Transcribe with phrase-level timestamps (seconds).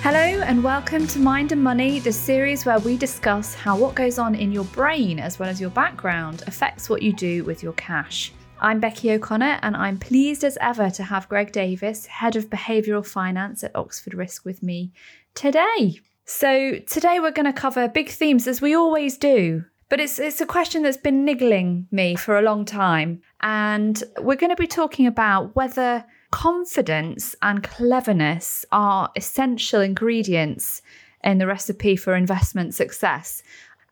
[0.00, 4.16] Hello, and welcome to Mind and Money, the series where we discuss how what goes
[4.16, 7.72] on in your brain, as well as your background, affects what you do with your
[7.72, 8.32] cash.
[8.60, 13.04] I'm Becky O'Connor, and I'm pleased as ever to have Greg Davies, Head of Behavioural
[13.04, 14.92] Finance at Oxford Risk, with me
[15.34, 16.00] today.
[16.24, 20.40] So, today we're going to cover big themes as we always do, but it's, it's
[20.40, 23.20] a question that's been niggling me for a long time.
[23.40, 26.04] And we're going to be talking about whether
[26.38, 30.82] confidence and cleverness are essential ingredients
[31.24, 33.42] in the recipe for investment success.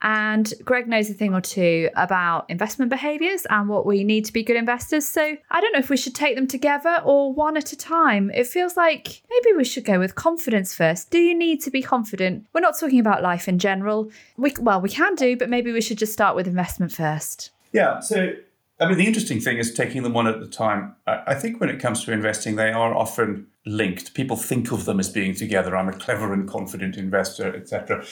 [0.01, 4.33] And Greg knows a thing or two about investment behaviors and what we need to
[4.33, 5.05] be good investors.
[5.05, 8.31] So I don't know if we should take them together or one at a time.
[8.31, 11.11] It feels like maybe we should go with confidence first.
[11.11, 12.47] Do you need to be confident?
[12.53, 14.09] We're not talking about life in general.
[14.37, 17.51] We, well, we can do, but maybe we should just start with investment first.
[17.73, 17.99] Yeah.
[17.99, 18.35] So
[18.79, 20.97] I mean, the interesting thing is taking them one at a time.
[21.07, 24.13] I think when it comes to investing, they are often linked.
[24.13, 25.75] People think of them as being together.
[25.75, 28.05] I'm a clever and confident investor, etc.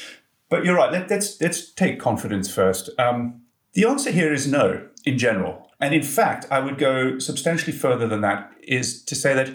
[0.48, 0.90] But you're right.
[0.90, 2.88] Let, us let's, let's take confidence first.
[2.98, 3.42] Um,
[3.74, 5.70] the answer here is no, in general.
[5.80, 8.50] And in fact, I would go substantially further than that.
[8.62, 9.54] Is to say that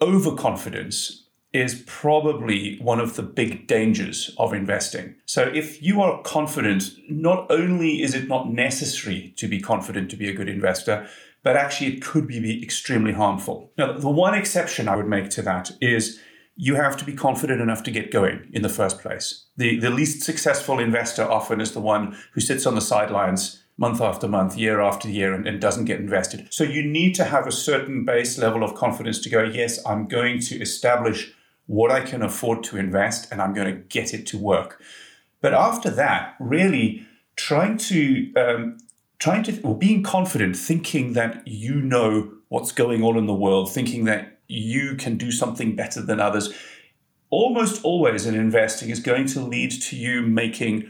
[0.00, 1.25] overconfidence
[1.56, 5.14] is probably one of the big dangers of investing.
[5.24, 10.16] So, if you are confident, not only is it not necessary to be confident to
[10.16, 11.08] be a good investor,
[11.42, 13.72] but actually it could be extremely harmful.
[13.78, 16.20] Now, the one exception I would make to that is
[16.56, 19.46] you have to be confident enough to get going in the first place.
[19.56, 24.00] The, the least successful investor often is the one who sits on the sidelines month
[24.00, 26.48] after month, year after year, and, and, doesn't get invested.
[26.50, 30.08] So you need to have a certain base level of confidence to go, yes, I'm
[30.08, 31.34] going to establish
[31.66, 34.80] what I can afford to invest, and I'm going to get it to work.
[35.40, 38.78] But after that, really trying to um,
[39.18, 43.72] trying to or being confident, thinking that you know what's going on in the world,
[43.72, 46.52] thinking that you can do something better than others.
[47.30, 50.88] Almost always in investing is going to lead to you making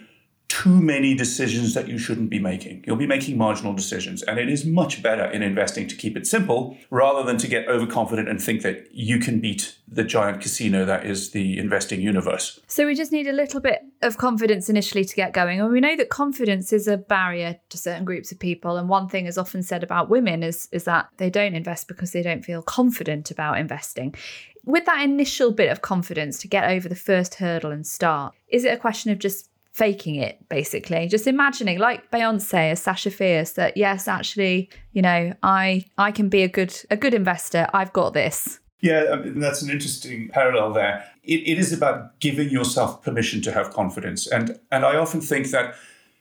[0.48, 2.84] too many decisions that you shouldn't be making.
[2.86, 4.22] You'll be making marginal decisions.
[4.22, 7.66] And it is much better in investing to keep it simple rather than to get
[7.68, 12.60] overconfident and think that you can beat the giant casino that is the investing universe.
[12.68, 15.60] So we just need a little bit of confidence initially to get going.
[15.60, 18.76] And we know that confidence is a barrier to certain groups of people.
[18.76, 22.12] And one thing is often said about women is, is that they don't invest because
[22.12, 24.14] they don't feel confident about investing
[24.64, 28.64] with that initial bit of confidence to get over the first hurdle and start, is
[28.64, 31.06] it a question of just faking it basically.
[31.06, 36.30] Just imagining like beyonce as sasha fierce that yes actually you know i i can
[36.30, 37.68] be a good a good investor.
[37.74, 38.58] I've got this.
[38.80, 41.04] Yeah I mean, that's an interesting parallel there.
[41.22, 44.26] It, it is about giving yourself permission to have confidence.
[44.26, 45.74] And and i often think that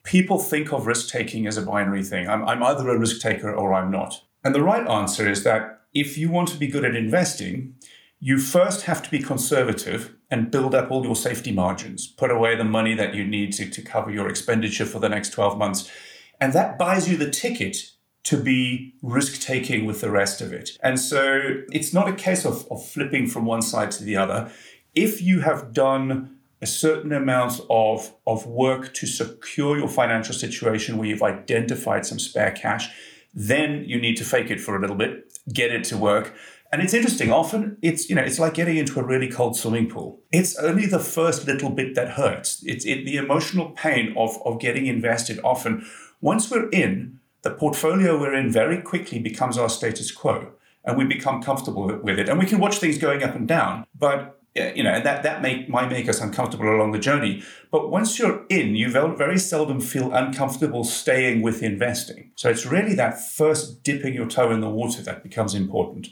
[0.03, 2.27] people think of risk taking as a binary thing.
[2.27, 4.21] I'm, I'm either a risk taker or i'm not.
[4.43, 5.61] And the right answer is that
[5.93, 7.75] if you want to be good at investing
[8.19, 12.55] you first have to be conservative and build up all your safety margins, put away
[12.55, 15.91] the money that you need to, to cover your expenditure for the next 12 months.
[16.39, 17.77] And that buys you the ticket
[18.23, 20.71] to be risk taking with the rest of it.
[20.81, 24.51] And so it's not a case of, of flipping from one side to the other.
[24.95, 30.97] If you have done a certain amount of, of work to secure your financial situation
[30.97, 32.89] where you've identified some spare cash,
[33.33, 36.33] then you need to fake it for a little bit, get it to work
[36.75, 37.31] and it's interesting.
[37.31, 40.19] Often it's you know it's like getting into a really cold swimming pool.
[40.33, 42.61] It's only the first little bit that hurts.
[42.65, 45.39] It's it, the emotional pain of of getting invested.
[45.41, 45.85] Often,
[46.19, 50.51] once we're in, the portfolio we're in very quickly becomes our status quo,
[50.83, 52.27] and we become comfortable with it.
[52.27, 55.69] And we can watch things going up and down, but you know, that that make
[55.69, 57.41] might make us uncomfortable along the journey.
[57.71, 62.31] But once you're in, you very seldom feel uncomfortable staying with investing.
[62.35, 66.09] So it's really that first dipping your toe in the water that becomes important.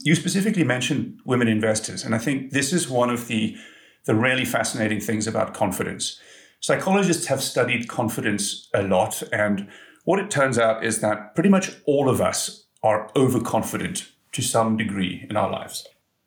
[0.00, 3.56] You specifically mentioned women investors, and I think this is one of the,
[4.04, 6.20] the really fascinating things about confidence.
[6.60, 9.68] Psychologists have studied confidence a lot, and
[10.04, 14.76] what it turns out is that pretty much all of us are overconfident to some
[14.76, 15.86] degree in our lives.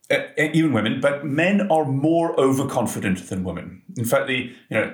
[0.09, 3.81] Uh, even women, but men are more overconfident than women.
[3.95, 4.93] In fact, the you know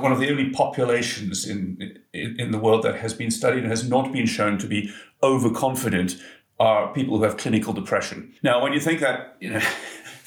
[0.00, 3.70] one of the only populations in, in, in the world that has been studied and
[3.70, 4.90] has not been shown to be
[5.22, 6.16] overconfident
[6.58, 8.32] are people who have clinical depression.
[8.42, 9.60] Now, when you think that, you know,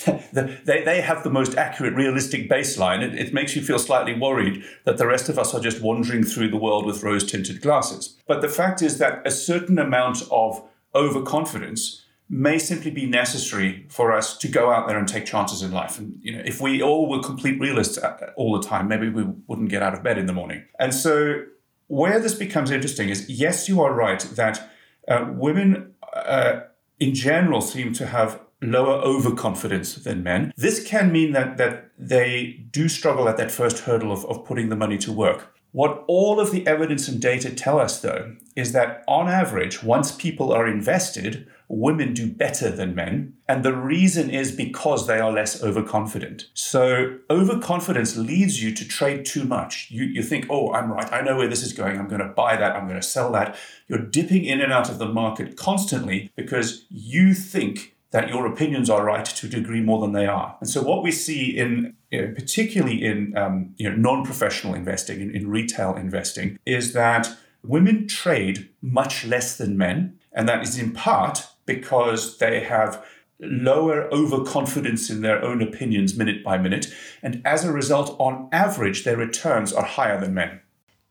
[0.34, 4.64] they, they have the most accurate, realistic baseline, it, it makes you feel slightly worried
[4.86, 8.18] that the rest of us are just wandering through the world with rose tinted glasses.
[8.28, 10.64] But the fact is that a certain amount of
[10.96, 15.72] overconfidence may simply be necessary for us to go out there and take chances in
[15.72, 15.98] life.
[15.98, 17.98] And you know, if we all were complete realists
[18.36, 20.64] all the time, maybe we wouldn't get out of bed in the morning.
[20.80, 21.44] And so,
[21.88, 24.70] where this becomes interesting is yes, you are right that
[25.08, 25.96] uh, women
[26.30, 26.62] uh,
[27.00, 30.54] in general seem to have lower overconfidence than men.
[30.58, 34.70] This can mean that, that they do struggle at that first hurdle of, of putting
[34.70, 35.56] the money to work.
[35.72, 40.12] What all of the evidence and data tell us, though, is that on average, once
[40.12, 43.34] people are invested, women do better than men.
[43.48, 46.48] And the reason is because they are less overconfident.
[46.56, 49.88] So, overconfidence leads you to trade too much.
[49.92, 51.12] You, you think, oh, I'm right.
[51.14, 52.00] I know where this is going.
[52.00, 52.76] I'm going to buy that.
[52.76, 53.56] I'm going to sell that.
[53.88, 58.90] You're dipping in and out of the market constantly because you think that your opinions
[58.90, 60.58] are right to a degree more than they are.
[60.60, 65.22] And so, what we see in you know, particularly in um, you know, non-professional investing,
[65.22, 67.30] in, in retail investing, is that
[67.64, 73.06] women trade much less than men, and that is in part because they have
[73.40, 76.88] lower overconfidence in their own opinions minute by minute,
[77.22, 80.60] and as a result, on average, their returns are higher than men.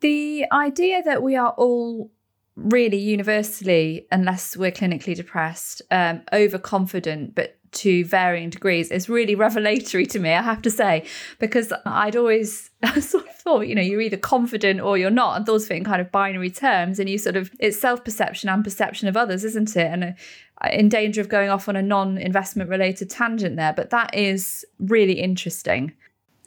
[0.01, 2.11] The idea that we are all
[2.59, 10.07] really universally, unless we're clinically depressed, um, overconfident, but to varying degrees is really revelatory
[10.07, 11.05] to me, I have to say,
[11.39, 12.71] because I'd always
[13.01, 15.85] sort of thought, you know, you're either confident or you're not, and those fit in
[15.85, 19.45] kind of binary terms, and you sort of it's self perception and perception of others,
[19.45, 19.87] isn't it?
[19.87, 23.91] And uh, in danger of going off on a non investment related tangent there, but
[23.91, 25.93] that is really interesting.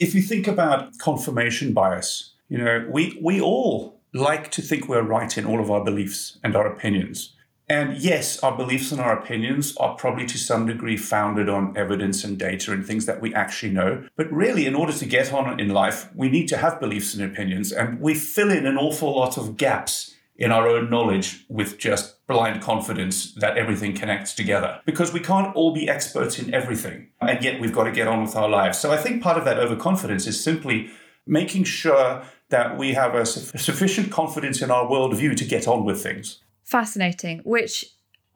[0.00, 5.02] If you think about confirmation bias, you know, we we all like to think we're
[5.02, 7.34] right in all of our beliefs and our opinions.
[7.68, 12.22] And yes, our beliefs and our opinions are probably to some degree founded on evidence
[12.22, 14.06] and data and things that we actually know.
[14.16, 17.24] But really, in order to get on in life, we need to have beliefs and
[17.24, 17.72] opinions.
[17.72, 22.26] And we fill in an awful lot of gaps in our own knowledge with just
[22.26, 24.80] blind confidence that everything connects together.
[24.84, 27.08] Because we can't all be experts in everything.
[27.20, 28.78] And yet we've got to get on with our lives.
[28.78, 30.90] So I think part of that overconfidence is simply
[31.26, 36.02] making sure that we have a sufficient confidence in our worldview to get on with
[36.02, 36.38] things.
[36.62, 37.84] Fascinating, which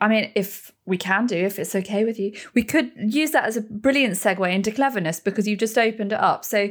[0.01, 3.45] I mean, if we can do, if it's okay with you, we could use that
[3.45, 6.45] as a brilliant segue into cleverness because you've just opened it up.
[6.45, 6.71] So,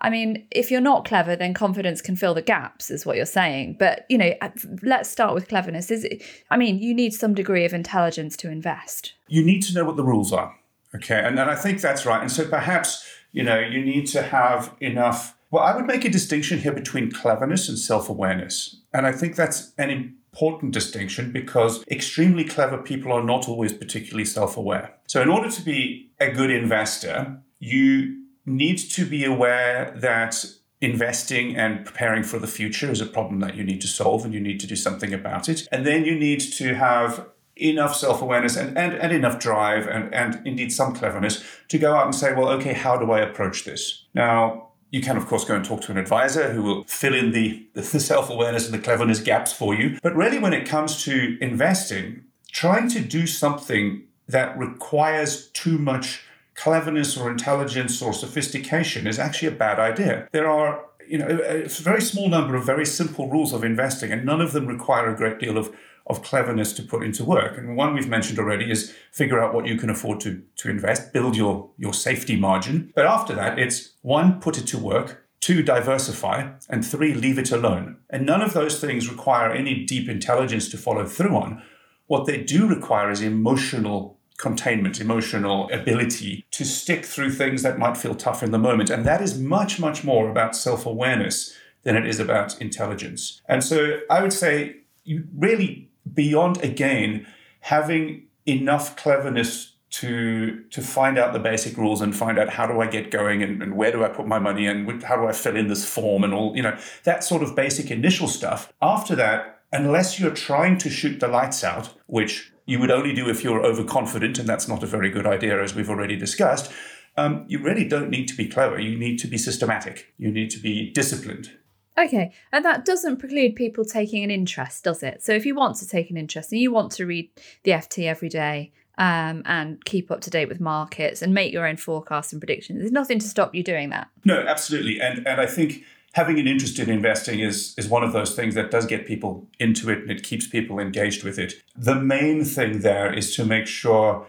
[0.00, 3.24] I mean, if you're not clever, then confidence can fill the gaps, is what you're
[3.24, 3.76] saying.
[3.78, 4.34] But, you know,
[4.82, 5.90] let's start with cleverness.
[5.90, 9.14] Is it, I mean, you need some degree of intelligence to invest.
[9.28, 10.54] You need to know what the rules are.
[10.94, 11.18] Okay.
[11.18, 12.20] And, and I think that's right.
[12.20, 16.10] And so perhaps, you know, you need to have enough well, I would make a
[16.10, 18.76] distinction here between cleverness and self awareness.
[18.92, 24.26] And I think that's an important distinction because extremely clever people are not always particularly
[24.26, 24.94] self aware.
[25.06, 30.44] So, in order to be a good investor, you need to be aware that
[30.82, 34.34] investing and preparing for the future is a problem that you need to solve and
[34.34, 35.66] you need to do something about it.
[35.72, 37.26] And then you need to have
[37.56, 42.04] enough self-awareness and, and, and enough drive and, and indeed some cleverness to go out
[42.04, 44.04] and say, well, okay, how do I approach this?
[44.12, 47.32] Now, you can, of course, go and talk to an advisor who will fill in
[47.32, 49.98] the, the self awareness and the cleverness gaps for you.
[50.02, 56.22] But really, when it comes to investing, trying to do something that requires too much
[56.54, 60.26] cleverness or intelligence or sophistication is actually a bad idea.
[60.32, 64.24] There are you know, a very small number of very simple rules of investing, and
[64.24, 65.74] none of them require a great deal of
[66.06, 67.58] of cleverness to put into work.
[67.58, 71.12] And one we've mentioned already is figure out what you can afford to, to invest,
[71.12, 72.92] build your, your safety margin.
[72.94, 77.50] But after that, it's one, put it to work, two, diversify, and three, leave it
[77.50, 77.98] alone.
[78.08, 81.62] And none of those things require any deep intelligence to follow through on.
[82.06, 87.96] What they do require is emotional containment, emotional ability to stick through things that might
[87.96, 88.90] feel tough in the moment.
[88.90, 93.40] And that is much, much more about self awareness than it is about intelligence.
[93.48, 97.26] And so I would say you really beyond again
[97.60, 102.80] having enough cleverness to to find out the basic rules and find out how do
[102.80, 105.32] I get going and, and, where do I put my money and how do I
[105.32, 108.72] fill in this form and all you know that sort of basic initial stuff.
[108.82, 113.28] After that, unless you're trying to shoot the lights out, which you would only do
[113.28, 116.70] if you're overconfident, and that's not a very good idea, as we've already discussed.
[117.16, 118.78] Um, you really don't need to be clever.
[118.78, 120.12] You need to be systematic.
[120.18, 121.52] You need to be disciplined.
[121.98, 125.22] Okay, and that doesn't preclude people taking an interest, does it?
[125.22, 127.30] So if you want to take an interest and you want to read
[127.62, 131.66] the FT every day um, and keep up to date with markets and make your
[131.66, 134.08] own forecasts and predictions, there's nothing to stop you doing that.
[134.24, 138.12] No, absolutely, and and I think having an interest in investing is is one of
[138.12, 141.54] those things that does get people into it and it keeps people engaged with it.
[141.76, 144.26] The main thing there is to make sure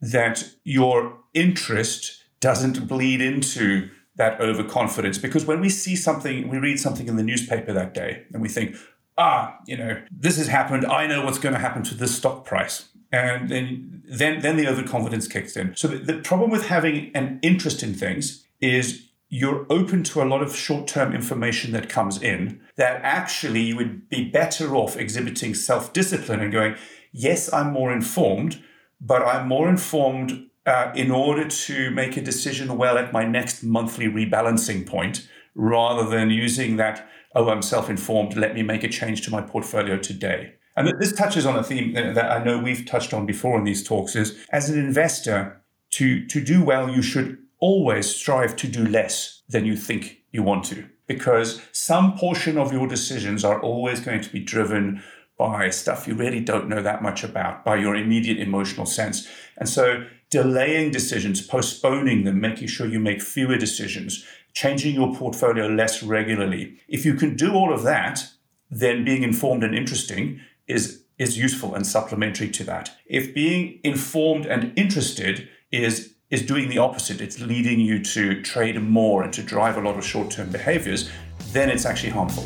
[0.00, 6.78] that your interest doesn't bleed into that overconfidence because when we see something, we read
[6.78, 8.76] something in the newspaper that day and we think,
[9.16, 10.84] ah, you know, this has happened.
[10.84, 12.88] I know what's going to happen to this stock price.
[13.10, 15.74] And then, then, then the overconfidence kicks in.
[15.76, 20.24] So the, the problem with having an interest in things is you're open to a
[20.24, 25.54] lot of short-term information that comes in that actually you would be better off exhibiting
[25.54, 26.74] self-discipline and going,
[27.12, 28.62] yes, I'm more informed,
[29.00, 33.62] but I'm more informed uh, in order to make a decision well at my next
[33.62, 38.88] monthly rebalancing point, rather than using that, oh, I'm self informed, let me make a
[38.88, 40.52] change to my portfolio today.
[40.76, 43.82] And this touches on a theme that I know we've touched on before in these
[43.82, 45.60] talks is as an investor,
[45.92, 50.42] to, to do well, you should always strive to do less than you think you
[50.42, 55.02] want to, because some portion of your decisions are always going to be driven
[55.38, 59.26] by stuff you really don't know that much about, by your immediate emotional sense.
[59.56, 65.66] And so delaying decisions, postponing them, making sure you make fewer decisions, changing your portfolio
[65.66, 66.78] less regularly.
[66.88, 68.26] If you can do all of that,
[68.70, 72.90] then being informed and interesting is, is useful and supplementary to that.
[73.06, 78.78] If being informed and interested is is doing the opposite, it's leading you to trade
[78.82, 81.10] more and to drive a lot of short-term behaviors,
[81.52, 82.42] then it's actually harmful.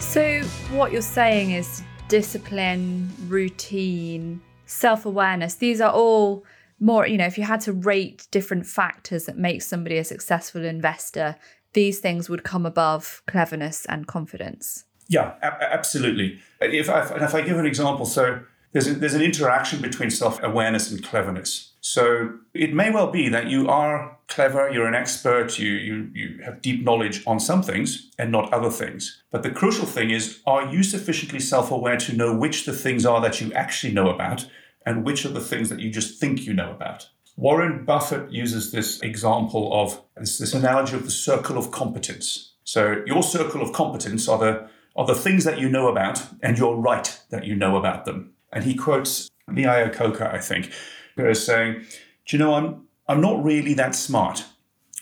[0.00, 6.44] So what you're saying is discipline, routine, self awareness, these are all
[6.80, 10.64] more, you know, if you had to rate different factors that make somebody a successful
[10.64, 11.36] investor,
[11.72, 14.84] these things would come above cleverness and confidence.
[15.08, 16.40] Yeah, absolutely.
[16.60, 18.40] If I, if I give an example, so
[18.72, 21.69] there's, a, there's an interaction between self awareness and cleverness.
[21.90, 26.42] So it may well be that you are clever, you're an expert, you, you, you
[26.44, 29.24] have deep knowledge on some things and not other things.
[29.32, 33.04] But the crucial thing is are you sufficiently self aware to know which the things
[33.04, 34.48] are that you actually know about
[34.86, 37.08] and which are the things that you just think you know about?
[37.36, 42.52] Warren Buffett uses this example of this, this analogy of the circle of competence.
[42.62, 46.56] So your circle of competence are the are the things that you know about, and
[46.56, 48.34] you're right that you know about them.
[48.52, 50.72] And he quotes Lee Iacocca, I think,
[51.20, 51.84] who is saying,
[52.26, 54.44] Do you know, I'm, I'm not really that smart.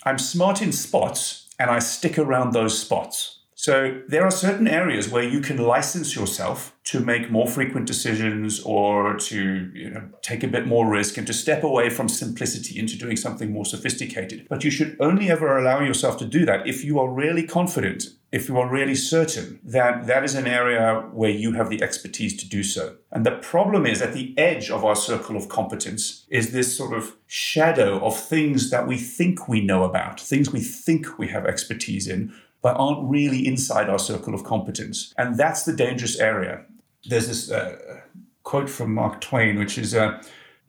[0.05, 3.41] I'm smart in spots, and I stick around those spots.
[3.55, 8.61] So there are certain areas where you can license yourself to make more frequent decisions
[8.61, 12.79] or to you know, take a bit more risk and to step away from simplicity
[12.79, 14.47] into doing something more sophisticated.
[14.49, 18.05] But you should only ever allow yourself to do that if you are really confident,
[18.33, 22.35] if you are really certain that that is an area where you have the expertise
[22.39, 22.97] to do so.
[23.13, 26.97] And the problem is at the edge of our circle of competence is this sort
[26.97, 31.45] of shadow of things that we think we know about, things we think we have
[31.45, 35.15] expertise in but aren't really inside our circle of competence.
[35.17, 36.65] And that's the dangerous area.
[37.05, 38.01] There's this uh,
[38.43, 40.23] quote from Mark Twain, which is uh,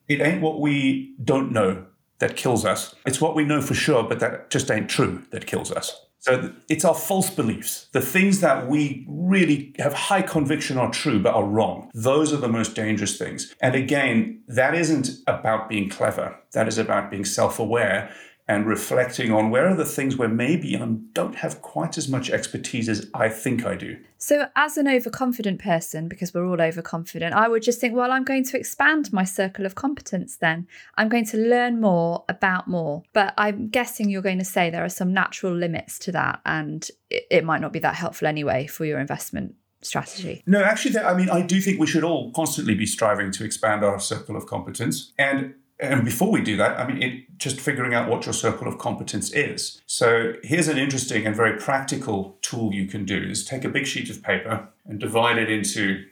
[0.08, 1.86] It ain't what we don't know
[2.20, 5.48] that kills us, it's what we know for sure, but that just ain't true that
[5.48, 6.06] kills us.
[6.22, 11.18] So it's our false beliefs, the things that we really have high conviction are true
[11.18, 11.90] but are wrong.
[11.94, 13.56] Those are the most dangerous things.
[13.62, 16.38] And again, that isn't about being clever.
[16.52, 18.14] That is about being self aware
[18.50, 22.32] and reflecting on where are the things where maybe I don't have quite as much
[22.32, 23.98] expertise as I think I do.
[24.18, 28.24] So, as an overconfident person, because we're all overconfident, I would just think, well, I'm
[28.24, 30.68] going to expand my circle of competence then.
[30.98, 33.04] I'm going to learn more about more.
[33.14, 36.90] But I'm guessing you're going to say there are some natural limits to that, and
[37.12, 40.44] it, might not be that helpful anyway for your investment strategy?
[40.48, 43.84] No, actually, I mean, I do think we should all constantly be striving to expand
[43.84, 45.14] our circle of competence.
[45.18, 48.68] And and before we do that, I mean, it, just figuring out what your circle
[48.68, 49.82] of competence is.
[49.86, 53.88] So here's an interesting and very practical tool you can do: is take a big
[53.88, 56.06] sheet of paper and divide it into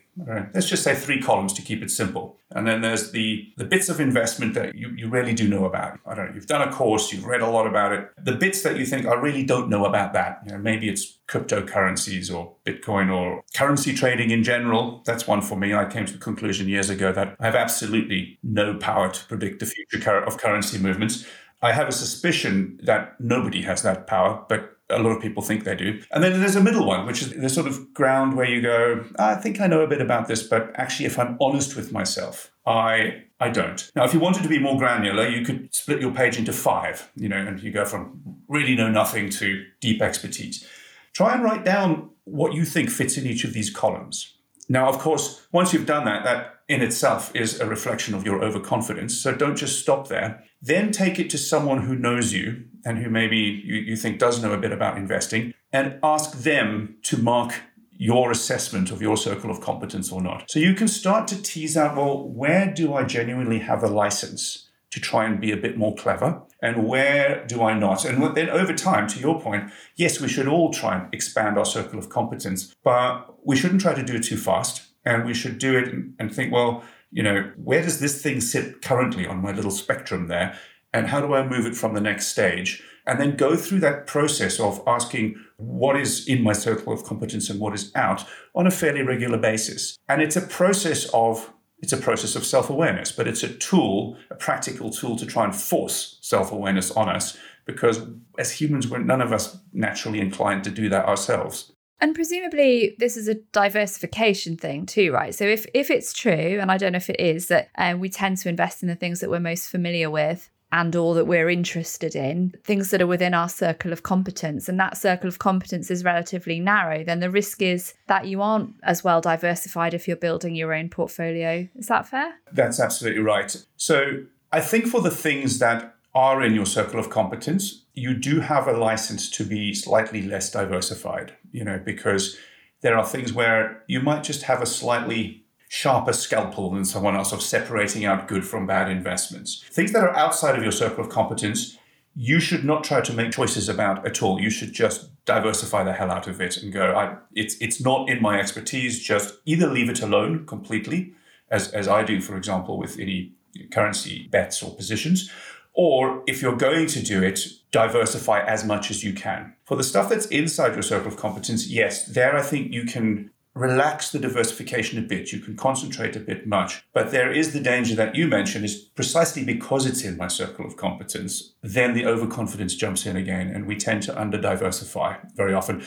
[0.54, 2.38] let's just say three columns to keep it simple.
[2.52, 6.00] And then there's the, the bits of investment that you, you really do know about.
[6.06, 8.10] I don't know, you've done a course, you've read a lot about it.
[8.24, 10.42] The bits that you think, I really don't know about that.
[10.46, 15.04] You know, maybe it's cryptocurrencies or Bitcoin or currency trading in general.
[15.06, 15.74] That's one for me.
[15.74, 19.60] I came to the conclusion years ago that I have absolutely no power to predict
[19.60, 21.26] the future of currency movements.
[21.62, 25.64] I have a suspicion that nobody has that power, but a lot of people think
[25.64, 26.02] they do.
[26.12, 29.04] And then there's a middle one, which is the sort of ground where you go,
[29.20, 32.52] I think I know a bit about this, but actually, if I'm honest with myself,
[32.66, 33.92] I I don't.
[33.96, 37.12] Now, if you wanted to be more granular, you could split your page into five,
[37.16, 40.66] you know, and you go from really know nothing to deep expertise.
[41.14, 44.37] Try and write down what you think fits in each of these columns.
[44.70, 48.44] Now, of course, once you've done that, that in itself is a reflection of your
[48.44, 49.18] overconfidence.
[49.18, 50.44] So don't just stop there.
[50.62, 54.42] Then take it to someone who knows you and who maybe you, you think does
[54.42, 57.54] know a bit about investing and ask them to mark
[57.92, 60.50] your assessment of your circle of competence or not.
[60.52, 64.70] So you can start to tease out well, where do I genuinely have a license
[64.92, 66.44] to try and be a bit more clever?
[66.62, 68.04] And where do I not?
[68.04, 71.66] And then over time, to your point, yes, we should all try and expand our
[71.66, 75.60] circle of competence, but we shouldn't try to do it too fast and we should
[75.60, 79.52] do it and think, well, you know, where does this thing sit currently on my
[79.52, 80.58] little spectrum there?
[80.94, 82.84] And how do I move it from the next stage?
[83.08, 87.50] and then go through that process of asking what is in my circle of competence
[87.50, 89.98] and what is out on a fairly regular basis.
[90.10, 94.36] And it's a process of it's a process of self-awareness, but it's a tool, a
[94.36, 98.02] practical tool to try and force self-awareness on us because
[98.40, 101.72] as humans we're none of us naturally inclined to do that ourselves.
[102.00, 105.34] And presumably, this is a diversification thing too, right?
[105.34, 108.10] So if if it's true, and I don't know if it is, that uh, we
[108.10, 111.50] tend to invest in the things that we're most familiar with and or that we're
[111.50, 115.90] interested in, things that are within our circle of competence, and that circle of competence
[115.90, 120.18] is relatively narrow, then the risk is that you aren't as well diversified if you're
[120.18, 121.68] building your own portfolio.
[121.76, 122.34] Is that fair?
[122.52, 123.56] That's absolutely right.
[123.78, 128.42] So I think for the things that are in your circle of competence, you do
[128.42, 132.38] have a license to be slightly less diversified, you know, because
[132.82, 137.32] there are things where you might just have a slightly sharper scalpel than someone else
[137.32, 139.64] of separating out good from bad investments.
[139.70, 141.78] Things that are outside of your circle of competence,
[142.16, 144.40] you should not try to make choices about at all.
[144.40, 148.22] You should just diversify the hell out of it and go, it's, it's not in
[148.22, 149.04] my expertise.
[149.04, 151.14] Just either leave it alone completely,
[151.52, 153.34] as, as I do, for example, with any
[153.72, 155.30] currency bets or positions,
[155.74, 157.40] or if you're going to do it,
[157.72, 159.54] diversify as much as you can.
[159.64, 163.30] For the stuff that's inside your circle of competence, yes, there I think you can
[163.58, 165.32] relax the diversification a bit.
[165.32, 166.84] You can concentrate a bit much.
[166.94, 170.66] But there is the danger that you mentioned is precisely because it's in my circle
[170.66, 175.54] of competence, then the overconfidence jumps in again and we tend to under diversify very
[175.54, 175.84] often.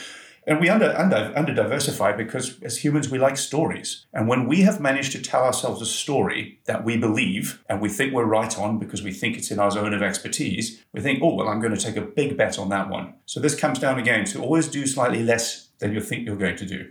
[0.47, 4.07] And we under, under, under diversify because as humans, we like stories.
[4.13, 7.89] And when we have managed to tell ourselves a story that we believe and we
[7.89, 11.21] think we're right on because we think it's in our zone of expertise, we think,
[11.23, 13.15] oh, well, I'm going to take a big bet on that one.
[13.27, 16.57] So this comes down again to always do slightly less than you think you're going
[16.57, 16.91] to do.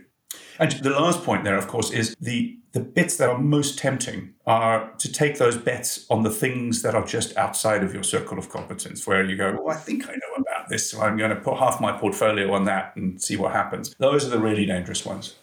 [0.58, 4.32] And the last point there, of course, is the the bits that are most tempting
[4.46, 8.38] are to take those bets on the things that are just outside of your circle
[8.38, 11.30] of competence, where you go, well, I think I know about this, so I'm going
[11.30, 13.92] to put half my portfolio on that and see what happens.
[13.98, 15.34] Those are the really dangerous ones.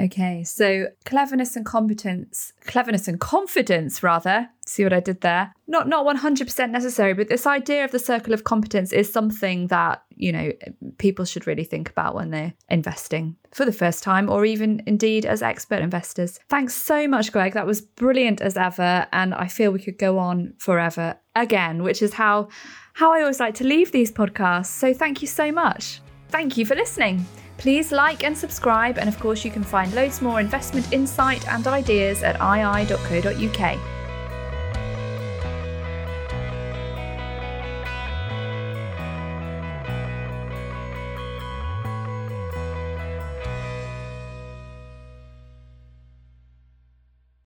[0.00, 4.48] Okay, so cleverness and competence, cleverness and confidence, rather.
[4.64, 5.52] See what I did there?
[5.66, 9.12] Not not one hundred percent necessary, but this idea of the circle of competence is
[9.12, 10.52] something that you know
[10.96, 15.26] people should really think about when they're investing for the first time, or even indeed
[15.26, 16.40] as expert investors.
[16.48, 17.52] Thanks so much, Greg.
[17.52, 22.00] That was brilliant as ever, and I feel we could go on forever again, which
[22.00, 22.48] is how
[22.94, 24.66] how I always like to leave these podcasts.
[24.66, 26.00] So thank you so much.
[26.28, 27.26] Thank you for listening.
[27.58, 31.66] Please like and subscribe, and of course, you can find loads more investment insight and
[31.66, 33.78] ideas at ii.co.uk.